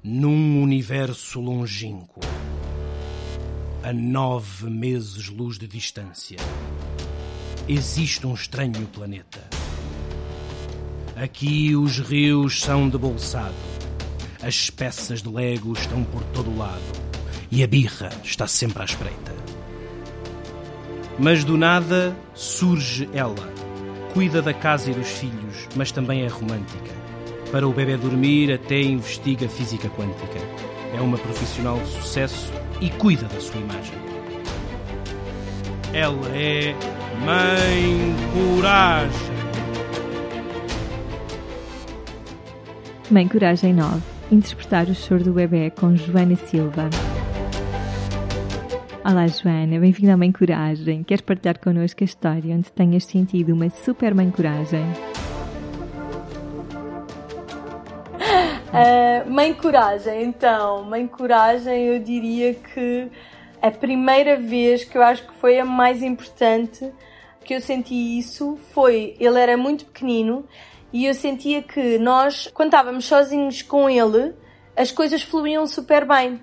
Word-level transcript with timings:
Num 0.00 0.62
universo 0.62 1.40
longínquo, 1.40 2.20
a 3.82 3.92
nove 3.92 4.70
meses-luz 4.70 5.58
de 5.58 5.66
distância, 5.66 6.36
existe 7.68 8.24
um 8.24 8.32
estranho 8.32 8.86
planeta. 8.92 9.40
Aqui 11.16 11.74
os 11.74 11.98
rios 11.98 12.60
são 12.60 12.88
de 12.88 12.96
bolsado, 12.96 13.52
as 14.40 14.70
peças 14.70 15.20
de 15.20 15.28
Lego 15.28 15.72
estão 15.72 16.04
por 16.04 16.22
todo 16.26 16.56
lado 16.56 16.80
e 17.50 17.64
a 17.64 17.66
birra 17.66 18.10
está 18.22 18.46
sempre 18.46 18.82
à 18.82 18.84
espreita. 18.84 19.34
Mas 21.18 21.42
do 21.42 21.58
nada 21.58 22.16
surge 22.34 23.10
ela. 23.12 23.52
Cuida 24.14 24.40
da 24.40 24.54
casa 24.54 24.92
e 24.92 24.94
dos 24.94 25.08
filhos, 25.08 25.66
mas 25.74 25.90
também 25.90 26.22
é 26.22 26.28
romântica. 26.28 26.97
Para 27.50 27.66
o 27.66 27.72
bebê 27.72 27.96
dormir, 27.96 28.52
até 28.52 28.78
investiga 28.82 29.48
física 29.48 29.88
quântica. 29.88 30.38
É 30.94 31.00
uma 31.00 31.16
profissional 31.16 31.78
de 31.78 31.86
sucesso 31.86 32.52
e 32.78 32.90
cuida 32.90 33.26
da 33.26 33.40
sua 33.40 33.58
imagem. 33.58 33.94
Ela 35.94 36.28
é 36.36 36.74
Mãe 37.24 38.14
Coragem. 38.34 39.38
Mãe 43.10 43.26
Coragem 43.26 43.72
9. 43.72 44.02
Interpretar 44.30 44.86
o 44.88 44.94
choro 44.94 45.24
do 45.24 45.32
bebê 45.32 45.70
com 45.70 45.96
Joana 45.96 46.36
Silva. 46.36 46.90
Olá 49.02 49.26
Joana, 49.26 49.80
bem-vinda 49.80 50.12
à 50.12 50.16
Mãe 50.18 50.30
Coragem. 50.30 51.02
Queres 51.02 51.22
partilhar 51.22 51.58
connosco 51.58 52.02
a 52.02 52.04
história 52.04 52.54
onde 52.54 52.70
tenhas 52.70 53.06
sentido 53.06 53.54
uma 53.54 53.70
super 53.70 54.14
Mãe 54.14 54.30
Coragem? 54.30 54.84
Uh, 58.68 59.30
mãe 59.30 59.54
Coragem, 59.54 60.24
então, 60.24 60.84
Mãe 60.84 61.06
Coragem, 61.06 61.86
eu 61.86 61.98
diria 61.98 62.52
que 62.52 63.10
a 63.62 63.70
primeira 63.70 64.36
vez 64.36 64.84
que 64.84 64.98
eu 64.98 65.02
acho 65.02 65.26
que 65.26 65.34
foi 65.34 65.58
a 65.58 65.64
mais 65.64 66.02
importante 66.02 66.92
que 67.44 67.54
eu 67.54 67.62
senti 67.62 68.18
isso 68.18 68.58
foi, 68.74 69.16
ele 69.18 69.40
era 69.40 69.56
muito 69.56 69.86
pequenino 69.86 70.46
e 70.92 71.06
eu 71.06 71.14
sentia 71.14 71.62
que 71.62 71.98
nós, 71.98 72.50
quando 72.52 72.68
estávamos 72.68 73.06
sozinhos 73.06 73.62
com 73.62 73.88
ele, 73.88 74.34
as 74.76 74.92
coisas 74.92 75.22
fluíam 75.22 75.66
super 75.66 76.06
bem. 76.06 76.38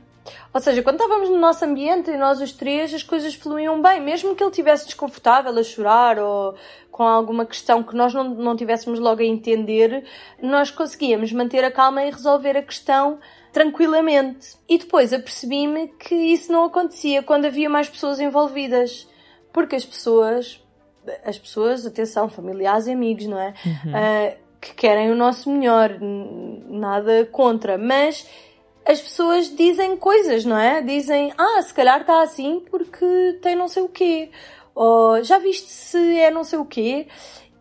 Ou 0.54 0.60
seja, 0.60 0.82
quando 0.82 0.96
estávamos 0.96 1.30
no 1.30 1.38
nosso 1.38 1.64
ambiente 1.66 2.10
e 2.10 2.18
nós 2.18 2.42
os 2.42 2.52
três, 2.52 2.94
as 2.94 3.04
coisas 3.04 3.36
fluíam 3.36 3.82
bem, 3.82 4.02
mesmo 4.02 4.36
que 4.36 4.44
ele 4.44 4.50
estivesse 4.50 4.86
desconfortável 4.86 5.58
a 5.58 5.64
chorar 5.64 6.18
ou 6.18 6.56
com 6.92 7.04
alguma 7.04 7.46
questão 7.46 7.84
que 7.84 7.96
nós 7.96 8.14
não, 8.14 8.24
não 8.24 8.56
tivéssemos 8.56 9.00
logo 9.00 9.22
a 9.22 9.26
entender, 9.26 10.06
nós 10.42 10.72
conseguíamos 10.72 11.32
manter 11.32 11.64
a 11.64 11.72
calma 11.72 12.04
e 12.04 12.10
resolver 12.10 12.58
a 12.58 12.62
questão 12.62 13.20
tranquilamente. 13.52 14.56
E 14.68 14.78
depois 14.78 15.14
apercebi-me 15.14 15.90
que 16.00 16.16
isso 16.16 16.52
não 16.52 16.64
acontecia 16.66 17.22
quando 17.22 17.46
havia 17.46 17.70
mais 17.70 17.90
pessoas 17.90 18.20
envolvidas, 18.20 19.08
porque 19.52 19.76
as 19.76 19.86
pessoas, 19.86 20.62
as 21.24 21.38
pessoas, 21.38 21.86
atenção, 21.86 22.30
familiares 22.30 22.88
e 22.88 22.92
amigos, 22.92 23.28
não 23.28 23.40
é? 23.40 23.54
Uhum. 23.66 23.92
Uh, 23.92 24.46
que 24.62 24.74
querem 24.74 25.12
o 25.12 25.16
nosso 25.16 25.50
melhor, 25.52 25.98
nada 26.00 27.26
contra, 27.32 27.78
mas 27.78 28.28
as 28.86 29.02
pessoas 29.02 29.54
dizem 29.56 29.98
coisas, 29.98 30.46
não 30.46 30.58
é? 30.58 30.82
Dizem, 30.82 31.34
ah, 31.38 31.62
se 31.62 31.74
calhar 31.74 32.02
está 32.02 32.22
assim 32.22 32.64
porque 32.70 33.40
tem 33.42 33.56
não 33.56 33.68
sei 33.68 33.82
o 33.82 33.90
quê. 33.90 34.30
Ou 34.76 35.24
já 35.24 35.40
viste 35.40 35.72
se 35.72 36.20
é 36.20 36.30
não 36.30 36.44
sei 36.44 36.60
o 36.60 36.66
quê. 36.66 37.08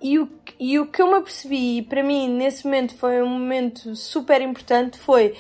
E 0.03 0.19
o, 0.19 0.29
e 0.61 0.79
o 0.79 0.87
que 0.87 1.01
eu 1.01 1.07
me 1.07 1.15
apercebi, 1.15 1.81
para 1.81 2.03
mim, 2.03 2.29
nesse 2.29 2.67
momento 2.67 2.95
foi 2.95 3.23
um 3.23 3.29
momento 3.29 3.97
super 3.97 4.43
importante, 4.43 4.99
foi 4.99 5.35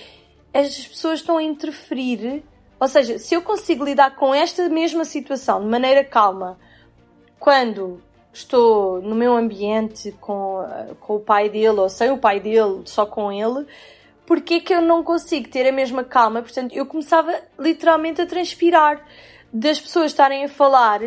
as 0.54 0.86
pessoas 0.86 1.20
estão 1.20 1.36
a 1.36 1.42
interferir. 1.42 2.42
Ou 2.80 2.88
seja, 2.88 3.18
se 3.18 3.34
eu 3.34 3.42
consigo 3.42 3.84
lidar 3.84 4.16
com 4.16 4.34
esta 4.34 4.68
mesma 4.70 5.04
situação 5.04 5.60
de 5.60 5.66
maneira 5.66 6.02
calma, 6.02 6.58
quando 7.38 8.00
estou 8.32 9.02
no 9.02 9.14
meu 9.14 9.36
ambiente 9.36 10.12
com, 10.20 10.64
com 10.98 11.16
o 11.16 11.20
pai 11.20 11.50
dele 11.50 11.80
ou 11.80 11.88
sem 11.90 12.10
o 12.10 12.18
pai 12.18 12.40
dele, 12.40 12.82
só 12.86 13.04
com 13.04 13.30
ele, 13.30 13.66
porque 14.26 14.54
é 14.54 14.60
que 14.60 14.74
eu 14.74 14.80
não 14.80 15.02
consigo 15.02 15.48
ter 15.48 15.68
a 15.68 15.72
mesma 15.72 16.04
calma? 16.04 16.42
Portanto, 16.42 16.74
eu 16.74 16.86
começava 16.86 17.34
literalmente 17.58 18.20
a 18.20 18.26
transpirar 18.26 19.04
das 19.52 19.80
pessoas 19.80 20.12
estarem 20.12 20.44
a 20.44 20.48
falar 20.48 21.00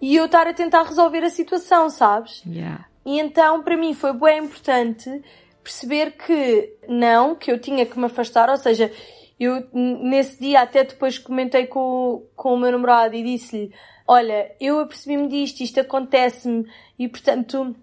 e 0.00 0.16
eu 0.16 0.24
estar 0.24 0.46
a 0.46 0.52
tentar 0.52 0.82
resolver 0.82 1.22
a 1.24 1.30
situação, 1.30 1.88
sabes? 1.88 2.42
Yeah. 2.46 2.86
E 3.04 3.20
então, 3.20 3.62
para 3.62 3.76
mim, 3.76 3.94
foi 3.94 4.12
bem 4.12 4.44
importante 4.44 5.22
perceber 5.62 6.12
que 6.12 6.76
não, 6.88 7.34
que 7.34 7.50
eu 7.50 7.58
tinha 7.58 7.86
que 7.86 7.98
me 7.98 8.06
afastar, 8.06 8.50
ou 8.50 8.56
seja, 8.56 8.90
eu 9.38 9.68
nesse 9.72 10.40
dia 10.40 10.60
até 10.60 10.84
depois 10.84 11.18
comentei 11.18 11.66
com, 11.66 12.26
com 12.34 12.54
o 12.54 12.58
meu 12.58 12.72
namorado 12.72 13.14
e 13.14 13.22
disse-lhe, 13.22 13.72
olha, 14.06 14.54
eu 14.60 14.80
apercebi-me 14.80 15.28
disto, 15.28 15.60
isto 15.60 15.80
acontece-me 15.80 16.66
e 16.98 17.08
portanto 17.08 17.74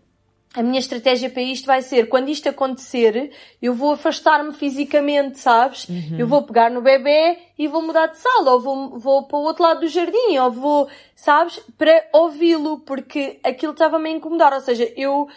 a 0.55 0.63
minha 0.63 0.79
estratégia 0.79 1.29
para 1.29 1.43
isto 1.43 1.67
vai 1.67 1.81
ser, 1.81 2.09
quando 2.09 2.29
isto 2.29 2.49
acontecer, 2.49 3.31
eu 3.61 3.73
vou 3.73 3.91
afastar-me 3.91 4.51
fisicamente, 4.51 5.37
sabes? 5.39 5.87
Uhum. 5.87 6.15
Eu 6.17 6.27
vou 6.27 6.41
pegar 6.41 6.71
no 6.71 6.81
bebê 6.81 7.37
e 7.57 7.67
vou 7.67 7.83
mudar 7.83 8.07
de 8.07 8.17
sala, 8.17 8.53
ou 8.53 8.59
vou, 8.59 8.97
vou 8.97 9.23
para 9.27 9.37
o 9.37 9.43
outro 9.43 9.63
lado 9.63 9.81
do 9.81 9.87
jardim, 9.87 10.37
ou 10.41 10.49
vou, 10.49 10.89
sabes? 11.15 11.59
Para 11.77 12.03
ouvi-lo, 12.13 12.79
porque 12.79 13.39
aquilo 13.43 13.73
estava-me 13.73 14.09
a 14.09 14.13
incomodar, 14.13 14.51
ou 14.53 14.61
seja, 14.61 14.91
eu 14.97 15.27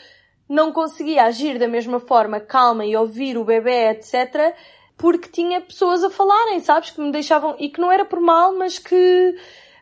não 0.49 0.73
conseguia 0.73 1.25
agir 1.25 1.59
da 1.59 1.69
mesma 1.69 2.01
forma, 2.01 2.41
calma, 2.41 2.87
e 2.87 2.97
ouvir 2.97 3.37
o 3.37 3.45
bebê, 3.45 3.91
etc., 3.91 4.55
porque 4.97 5.29
tinha 5.29 5.61
pessoas 5.61 6.05
a 6.05 6.11
falarem, 6.11 6.61
sabes? 6.61 6.91
Que 6.91 7.01
me 7.01 7.13
deixavam, 7.13 7.55
e 7.59 7.69
que 7.69 7.81
não 7.81 7.93
era 7.93 8.05
por 8.05 8.21
mal, 8.21 8.57
mas 8.57 8.79
que, 8.79 9.37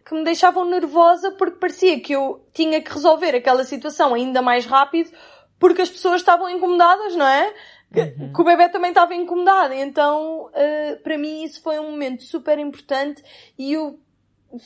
que 0.05 0.15
me 0.15 0.25
deixavam 0.25 0.65
nervosa 0.65 1.33
porque 1.33 1.59
parecia 1.59 2.00
que 2.00 2.12
eu 2.12 2.44
tinha 2.53 2.81
que 2.81 2.93
resolver 2.93 3.34
aquela 3.34 3.65
situação 3.65 4.15
ainda 4.15 4.41
mais 4.43 4.66
rápido 4.66 5.11
porque 5.59 5.83
as 5.83 5.91
pessoas 5.91 6.22
estavam 6.22 6.49
incomodadas, 6.49 7.15
não 7.15 7.27
é? 7.27 7.55
Uhum. 7.94 8.33
Que 8.33 8.41
o 8.41 8.44
bebê 8.44 8.69
também 8.69 8.91
estava 8.91 9.15
incomodado. 9.15 9.75
Então, 9.75 10.47
uh, 10.47 11.03
para 11.03 11.19
mim, 11.19 11.43
isso 11.43 11.60
foi 11.60 11.78
um 11.78 11.91
momento 11.91 12.22
super 12.22 12.59
importante 12.59 13.22
e 13.59 13.75
eu 13.75 14.00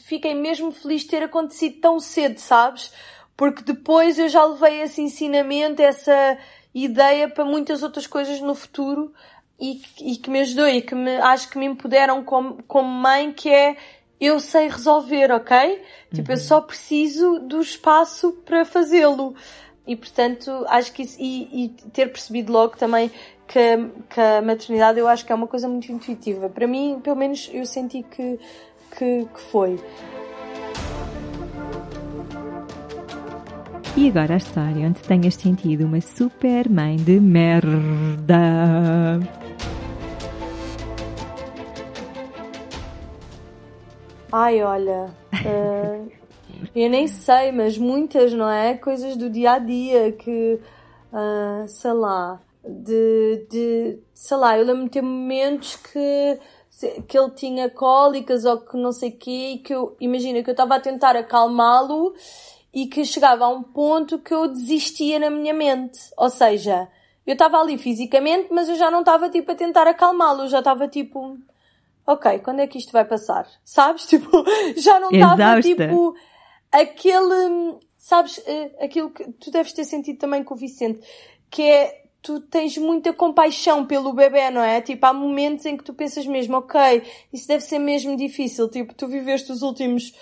fiquei 0.06 0.34
mesmo 0.34 0.71
feliz 0.71 1.03
de 1.03 1.09
ter 1.09 1.23
acontecido 1.23 1.81
tão 1.81 1.99
cedo, 1.99 2.39
sabes? 2.39 2.93
Porque 3.37 3.62
depois 3.62 4.19
eu 4.19 4.28
já 4.28 4.44
levei 4.44 4.83
esse 4.83 5.03
ensinamento, 5.03 5.83
essa 5.83 6.39
ideia 6.75 7.28
para 7.28 7.44
muitas 7.44 7.83
outras 7.83 8.06
coisas 8.06 8.41
no 8.41 8.55
futuro 8.55 9.12
e, 9.59 9.81
e 10.00 10.17
que 10.17 10.31
me 10.31 10.41
ajudou 10.41 10.69
e 10.69 10.83
que 10.83 10.94
me, 10.94 11.17
acho 11.17 11.49
que 11.49 11.59
me 11.59 11.67
empoderam 11.67 12.25
como, 12.25 12.62
como 12.65 12.89
mãe, 12.89 13.33
que 13.33 13.49
é 13.49 13.77
eu 14.21 14.41
sei 14.41 14.69
resolver, 14.69 15.31
ok? 15.33 15.83
Tipo, 16.15 16.33
eu 16.33 16.37
uhum. 16.37 16.43
só 16.43 16.61
preciso 16.61 17.41
do 17.41 17.61
espaço 17.61 18.33
para 18.45 18.65
fazê-lo. 18.65 19.35
E 19.87 19.95
portanto, 19.97 20.65
acho 20.69 20.93
que 20.93 21.03
isso, 21.03 21.17
e, 21.21 21.65
e, 21.65 21.69
ter 21.93 22.11
percebido 22.11 22.51
logo 22.53 22.77
também 22.77 23.11
que, 23.47 23.61
que 24.09 24.21
a 24.21 24.41
maternidade 24.41 24.99
eu 24.99 25.07
acho 25.07 25.27
que 25.27 25.33
é 25.33 25.35
uma 25.35 25.47
coisa 25.47 25.69
muito 25.69 25.93
intuitiva. 25.93 26.49
Para 26.49 26.67
mim, 26.67 27.01
pelo 27.03 27.17
menos, 27.17 27.51
eu 27.53 27.67
senti 27.67 28.03
que, 28.03 28.39
que, 28.97 29.27
que 29.27 29.41
foi. 29.51 29.79
E 33.97 34.09
agora 34.09 34.35
a 34.35 34.37
história 34.39 34.89
onde 34.89 35.01
tenhas 35.01 35.35
sentido 35.35 35.85
uma 35.85 36.01
super 36.01 36.69
mãe 36.69 36.97
de 36.97 37.21
merda. 37.21 38.41
Ai, 44.37 44.65
olha. 44.65 45.15
Uh, 45.33 46.11
eu 46.75 46.91
nem 46.91 47.06
sei, 47.06 47.53
mas 47.53 47.78
muitas, 47.78 48.33
não 48.33 48.50
é? 48.50 48.75
Coisas 48.75 49.17
do 49.17 49.31
dia 49.31 49.53
a 49.53 49.59
dia 49.61 50.11
que. 50.11 50.59
Uh, 51.12 51.69
sei 51.69 51.93
lá. 51.93 52.41
De, 52.65 53.47
de. 53.49 53.99
Sei 54.12 54.37
lá, 54.37 54.59
eu 54.59 54.65
lembro 54.65 54.84
de 54.87 54.91
ter 54.91 55.03
momentos 55.03 55.76
que 55.76 56.41
que 57.06 57.17
ele 57.17 57.31
tinha 57.31 57.70
cólicas 57.70 58.44
ou 58.44 58.59
que 58.59 58.76
não 58.76 58.91
sei 58.91 59.12
quê, 59.12 59.53
e 59.55 59.59
que 59.59 59.73
eu, 59.73 59.97
imagina 60.00 60.43
que 60.43 60.50
eu 60.50 60.55
estava 60.55 60.75
a 60.75 60.81
tentar 60.81 61.14
acalmá-lo 61.14 62.12
e 62.73 62.87
que 62.87 63.05
chegava 63.05 63.44
a 63.44 63.49
um 63.49 63.62
ponto 63.62 64.19
que 64.19 64.35
eu 64.35 64.49
desistia 64.49 65.20
na 65.20 65.31
minha 65.31 65.55
mente. 65.55 66.00
Ou 66.17 66.29
seja, 66.29 66.88
eu 67.25 67.35
estava 67.35 67.59
ali 67.61 67.79
fisicamente, 67.79 68.49
mas 68.50 68.69
eu 68.69 68.75
já 68.75 68.91
não 68.91 69.00
estava 69.00 69.31
tipo 69.31 69.53
a 69.53 69.55
tentar 69.55 69.87
acalmá-lo, 69.87 70.49
já 70.49 70.59
estava 70.59 70.88
tipo, 70.88 71.38
ok, 72.06 72.39
quando 72.41 72.61
é 72.61 72.67
que 72.67 72.79
isto 72.79 72.93
vai 72.93 73.05
passar? 73.05 73.47
Sabes? 73.65 74.06
Tipo, 74.15 74.45
já 74.77 75.01
não 75.01 75.11
estava 75.11 75.61
tipo 75.61 76.15
aquele, 76.71 77.79
sabes, 77.97 78.43
eh, 78.47 78.73
aquilo 78.81 79.11
que 79.11 79.25
tu 79.33 79.51
deves 79.51 79.73
ter 79.73 79.85
sentido 79.85 80.19
também 80.19 80.43
com 80.43 80.55
o 80.55 80.56
Vicente, 80.56 81.01
que 81.51 81.62
é 81.62 82.05
tu 82.25 82.41
tens 82.41 82.77
muita 82.79 83.12
compaixão 83.12 83.85
pelo 83.85 84.12
bebê, 84.15 84.51
não 84.51 84.62
é? 84.62 84.81
Tipo, 84.81 85.06
há 85.06 85.12
momentos 85.12 85.67
em 85.67 85.77
que 85.77 85.85
tu 85.85 85.93
pensas 85.93 86.27
mesmo, 86.27 86.56
ok, 86.56 87.03
isso 87.33 87.47
deve 87.47 87.62
ser 87.62 87.79
mesmo 87.79 88.17
difícil. 88.17 88.69
Tipo, 88.69 88.95
tu 88.95 89.07
viveste 89.07 89.53
os 89.53 89.61
últimos 89.61 90.15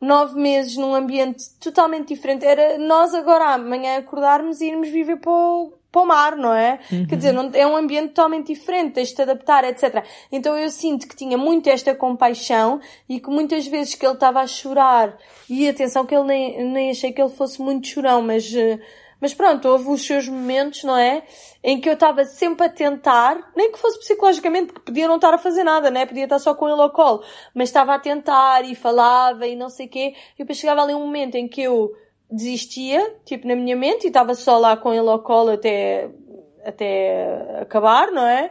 nove 0.00 0.38
meses 0.38 0.76
num 0.76 0.94
ambiente 0.94 1.44
totalmente 1.60 2.08
diferente. 2.12 2.44
Era 2.44 2.76
nós 2.76 3.14
agora 3.14 3.54
amanhã 3.54 3.98
acordarmos 3.98 4.60
e 4.60 4.66
irmos 4.66 4.88
viver 4.88 5.16
para 5.16 5.30
o, 5.30 5.72
para 5.94 6.02
o 6.02 6.06
mar, 6.06 6.36
não 6.36 6.52
é? 6.52 6.80
Uhum. 6.90 7.06
Quer 7.06 7.16
dizer, 7.16 7.32
não, 7.32 7.48
é 7.54 7.64
um 7.64 7.76
ambiente 7.76 8.08
totalmente 8.08 8.52
diferente, 8.52 8.94
tens 8.94 9.10
de 9.10 9.14
te 9.14 9.22
adaptar, 9.22 9.62
etc. 9.62 10.04
Então 10.32 10.58
eu 10.58 10.68
sinto 10.68 11.06
que 11.06 11.14
tinha 11.14 11.38
muito 11.38 11.68
esta 11.68 11.94
compaixão 11.94 12.80
e 13.08 13.20
que 13.20 13.30
muitas 13.30 13.64
vezes 13.68 13.94
que 13.94 14.04
ele 14.04 14.14
estava 14.14 14.40
a 14.40 14.46
chorar, 14.46 15.16
e 15.48 15.68
atenção 15.68 16.04
que 16.04 16.12
ele 16.12 16.24
nem, 16.24 16.64
nem 16.64 16.90
achei 16.90 17.12
que 17.12 17.22
ele 17.22 17.30
fosse 17.30 17.62
muito 17.62 17.86
chorão, 17.86 18.20
mas, 18.22 18.52
eh, 18.52 18.80
mas 19.20 19.32
pronto, 19.32 19.68
houve 19.68 19.88
os 19.88 20.04
seus 20.04 20.28
momentos, 20.28 20.82
não 20.82 20.96
é? 20.96 21.22
Em 21.62 21.80
que 21.80 21.88
eu 21.88 21.94
estava 21.94 22.24
sempre 22.24 22.66
a 22.66 22.68
tentar, 22.68 23.52
nem 23.54 23.70
que 23.70 23.78
fosse 23.78 24.00
psicologicamente, 24.00 24.72
porque 24.72 24.86
podia 24.86 25.06
não 25.06 25.14
estar 25.14 25.32
a 25.32 25.38
fazer 25.38 25.62
nada, 25.62 25.92
né? 25.92 26.06
Podia 26.06 26.24
estar 26.24 26.40
só 26.40 26.54
com 26.54 26.68
ele 26.68 26.82
ao 26.82 26.90
colo, 26.90 27.22
mas 27.54 27.68
estava 27.68 27.94
a 27.94 27.98
tentar 28.00 28.64
e 28.64 28.74
falava 28.74 29.46
e 29.46 29.54
não 29.54 29.68
sei 29.68 29.86
o 29.86 29.88
quê, 29.88 30.14
e 30.34 30.38
depois 30.38 30.58
chegava 30.58 30.82
ali 30.82 30.92
um 30.92 31.00
momento 31.00 31.36
em 31.36 31.46
que 31.46 31.62
eu 31.62 31.92
desistia, 32.30 33.16
tipo, 33.24 33.46
na 33.46 33.54
minha 33.54 33.76
mente, 33.76 34.04
e 34.04 34.08
estava 34.08 34.34
só 34.34 34.58
lá 34.58 34.76
com 34.76 34.92
ele 34.92 35.08
ao 35.08 35.22
colo 35.22 35.50
até, 35.50 36.10
até 36.64 37.60
acabar, 37.60 38.10
não 38.10 38.26
é? 38.26 38.50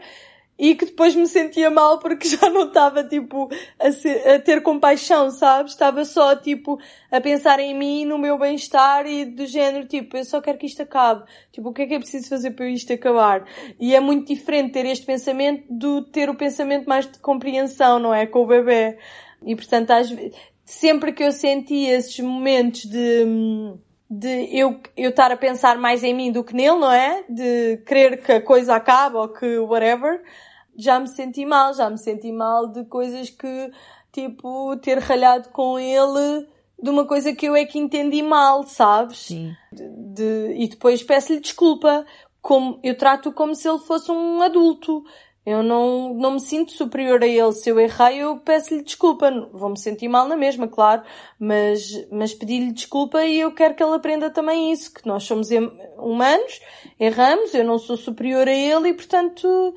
E 0.57 0.75
que 0.75 0.85
depois 0.85 1.15
me 1.15 1.27
sentia 1.27 1.69
mal 1.71 1.97
porque 1.97 2.27
já 2.29 2.49
não 2.49 2.67
estava, 2.67 3.03
tipo, 3.03 3.49
a, 3.79 3.91
ser, 3.91 4.27
a 4.29 4.39
ter 4.39 4.61
compaixão, 4.61 5.31
sabes? 5.31 5.73
Estava 5.73 6.05
só, 6.05 6.35
tipo, 6.35 6.79
a 7.11 7.19
pensar 7.19 7.59
em 7.59 7.77
mim, 7.77 8.05
no 8.05 8.19
meu 8.19 8.37
bem-estar 8.37 9.07
e 9.07 9.25
do 9.25 9.47
género, 9.47 9.87
tipo, 9.87 10.15
eu 10.15 10.23
só 10.23 10.39
quero 10.39 10.59
que 10.59 10.67
isto 10.67 10.81
acabe. 10.81 11.23
Tipo, 11.51 11.69
o 11.69 11.73
que 11.73 11.81
é 11.81 11.87
que 11.87 11.93
é 11.95 11.99
preciso 11.99 12.29
fazer 12.29 12.51
para 12.51 12.69
isto 12.69 12.93
acabar? 12.93 13.45
E 13.79 13.95
é 13.95 13.99
muito 13.99 14.27
diferente 14.27 14.73
ter 14.73 14.85
este 14.85 15.05
pensamento 15.05 15.65
do 15.69 16.03
ter 16.03 16.29
o 16.29 16.35
pensamento 16.35 16.87
mais 16.87 17.11
de 17.11 17.17
compreensão, 17.17 17.97
não 17.97 18.13
é? 18.13 18.27
Com 18.27 18.43
o 18.43 18.47
bebê. 18.47 18.97
E 19.45 19.55
portanto, 19.55 19.91
às 19.91 20.09
vezes, 20.09 20.33
sempre 20.65 21.11
que 21.11 21.23
eu 21.23 21.31
senti 21.31 21.85
esses 21.85 22.19
momentos 22.19 22.85
de, 22.85 23.25
de 24.09 24.57
eu, 24.57 24.79
eu 24.95 25.09
estar 25.09 25.31
a 25.31 25.37
pensar 25.37 25.77
mais 25.77 26.03
em 26.03 26.13
mim 26.13 26.31
do 26.31 26.43
que 26.43 26.53
nele, 26.53 26.79
não 26.79 26.91
é? 26.91 27.23
De 27.29 27.77
querer 27.85 28.21
que 28.21 28.31
a 28.31 28.41
coisa 28.41 28.75
acabe 28.75 29.17
ou 29.17 29.29
que 29.29 29.57
whatever, 29.59 30.21
já 30.75 30.99
me 30.99 31.07
senti 31.07 31.45
mal, 31.45 31.73
já 31.73 31.89
me 31.89 31.97
senti 31.97 32.31
mal 32.31 32.67
de 32.67 32.85
coisas 32.85 33.29
que, 33.29 33.71
tipo, 34.11 34.75
ter 34.77 34.99
ralhado 34.99 35.49
com 35.49 35.79
ele 35.79 36.47
de 36.81 36.89
uma 36.89 37.05
coisa 37.05 37.33
que 37.33 37.45
eu 37.45 37.55
é 37.55 37.65
que 37.65 37.79
entendi 37.79 38.21
mal, 38.21 38.63
sabes? 38.63 39.19
Sim. 39.19 39.55
De, 39.71 39.87
de, 39.87 40.53
e 40.57 40.67
depois 40.67 41.01
peço-lhe 41.01 41.39
desculpa, 41.39 42.05
como, 42.41 42.77
eu 42.83 42.97
trato 42.97 43.31
como 43.31 43.55
se 43.55 43.69
ele 43.69 43.79
fosse 43.79 44.11
um 44.11 44.41
adulto. 44.41 45.03
Eu 45.45 45.61
não, 45.61 46.13
não 46.13 46.31
me 46.31 46.39
sinto 46.39 46.71
superior 46.71 47.21
a 47.21 47.27
ele. 47.27 47.51
Se 47.51 47.69
eu 47.69 47.77
errei, 47.77 48.19
eu 48.19 48.37
peço-lhe 48.37 48.81
desculpa. 48.81 49.29
Vou-me 49.51 49.77
sentir 49.77 50.07
mal 50.07 50.27
na 50.27 50.37
mesma, 50.37 50.67
claro. 50.69 51.03
Mas, 51.37 52.07
mas 52.09 52.33
pedi-lhe 52.33 52.71
desculpa 52.71 53.25
e 53.25 53.41
eu 53.41 53.51
quero 53.53 53.75
que 53.75 53.83
ele 53.83 53.95
aprenda 53.95 54.29
também 54.29 54.71
isso. 54.71 54.93
Que 54.93 55.05
nós 55.05 55.23
somos 55.23 55.49
humanos, 55.97 56.61
erramos, 56.97 57.53
eu 57.53 57.65
não 57.65 57.77
sou 57.77 57.97
superior 57.97 58.47
a 58.47 58.53
ele 58.53 58.89
e, 58.89 58.93
portanto, 58.93 59.75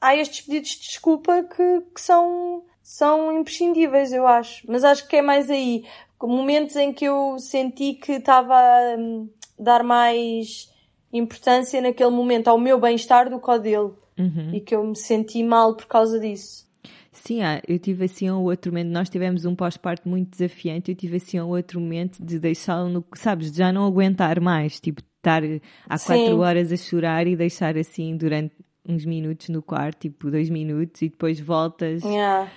há 0.00 0.14
estes 0.14 0.42
pedidos 0.42 0.70
de 0.70 0.80
desculpa 0.80 1.42
que, 1.42 1.80
que 1.92 2.00
são, 2.00 2.62
são 2.80 3.36
imprescindíveis, 3.36 4.12
eu 4.12 4.28
acho. 4.28 4.64
Mas 4.70 4.84
acho 4.84 5.08
que 5.08 5.16
é 5.16 5.22
mais 5.22 5.50
aí. 5.50 5.84
Momentos 6.22 6.76
em 6.76 6.92
que 6.92 7.06
eu 7.06 7.36
senti 7.38 7.94
que 7.94 8.12
estava 8.12 8.54
a 8.54 8.96
hum, 8.96 9.28
dar 9.58 9.82
mais 9.82 10.70
importância 11.12 11.80
naquele 11.80 12.10
momento 12.10 12.46
ao 12.46 12.58
meu 12.58 12.78
bem-estar 12.78 13.28
do 13.28 13.40
que 13.40 13.50
ao 13.50 13.58
dele 13.58 13.90
uhum. 14.18 14.54
e 14.54 14.60
que 14.60 14.74
eu 14.74 14.84
me 14.84 14.96
senti 14.96 15.42
mal 15.42 15.74
por 15.74 15.86
causa 15.86 16.18
disso. 16.18 16.68
Sim, 17.12 17.42
ah, 17.42 17.60
eu 17.66 17.78
tive 17.78 18.04
assim 18.04 18.30
um 18.30 18.42
outro 18.44 18.70
momento, 18.70 18.88
nós 18.88 19.08
tivemos 19.08 19.44
um 19.44 19.54
pós-parto 19.54 20.08
muito 20.08 20.30
desafiante, 20.30 20.90
eu 20.90 20.96
tive 20.96 21.16
assim 21.16 21.40
um 21.40 21.48
outro 21.48 21.80
momento 21.80 22.24
de 22.24 22.38
deixá-lo, 22.38 22.88
no, 22.88 23.04
sabes, 23.14 23.50
de 23.50 23.58
já 23.58 23.72
não 23.72 23.84
aguentar 23.84 24.40
mais, 24.40 24.78
tipo, 24.78 25.02
estar 25.16 25.42
há 25.88 25.98
Sim. 25.98 26.06
quatro 26.06 26.38
horas 26.38 26.72
a 26.72 26.76
chorar 26.76 27.26
e 27.26 27.34
deixar 27.34 27.76
assim 27.76 28.16
durante 28.16 28.54
uns 28.88 29.04
minutos 29.04 29.48
no 29.48 29.60
quarto, 29.60 30.02
tipo 30.02 30.30
dois 30.30 30.48
minutos, 30.48 31.02
e 31.02 31.08
depois 31.08 31.40
voltas. 31.40 32.02
Yeah. 32.02 32.50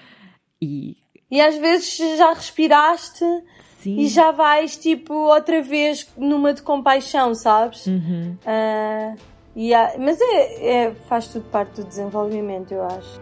E... 0.62 0.98
e 1.30 1.42
às 1.42 1.58
vezes 1.58 1.98
já 1.98 2.32
respiraste 2.32 3.26
Sim. 3.80 3.98
e 4.00 4.08
já 4.08 4.32
vais, 4.32 4.78
tipo, 4.78 5.14
outra 5.14 5.64
vez 5.64 6.08
numa 6.16 6.54
de 6.54 6.62
compaixão, 6.62 7.34
sabes? 7.34 7.88
Uhum. 7.88 8.38
Uh 8.46 9.33
há, 9.74 9.94
mas 10.00 10.20
é, 10.20 10.86
é, 10.86 10.92
faz 11.08 11.28
tudo 11.28 11.46
parte 11.50 11.82
do 11.82 11.88
desenvolvimento, 11.88 12.74
eu 12.74 12.84
acho. 12.84 13.22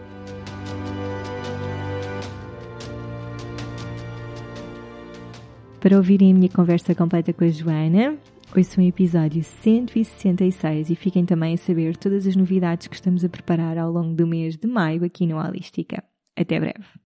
Para 5.78 5.96
ouvirem 5.96 6.30
a 6.30 6.34
minha 6.34 6.48
conversa 6.48 6.94
completa 6.94 7.32
com 7.32 7.44
a 7.44 7.48
Joana, 7.48 8.16
ouçam 8.56 8.84
o 8.84 8.86
episódio 8.86 9.42
166 9.42 10.90
e 10.90 10.94
fiquem 10.94 11.26
também 11.26 11.54
a 11.54 11.58
saber 11.58 11.96
todas 11.96 12.26
as 12.26 12.36
novidades 12.36 12.86
que 12.86 12.94
estamos 12.94 13.24
a 13.24 13.28
preparar 13.28 13.76
ao 13.76 13.90
longo 13.90 14.14
do 14.14 14.26
mês 14.26 14.56
de 14.56 14.68
maio 14.68 15.04
aqui 15.04 15.26
no 15.26 15.38
Holística. 15.38 16.02
Até 16.36 16.60
breve! 16.60 17.01